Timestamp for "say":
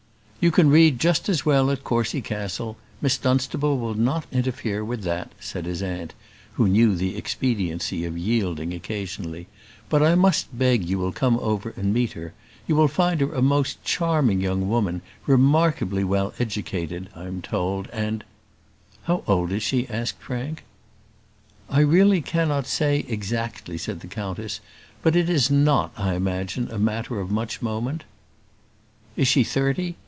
22.65-23.05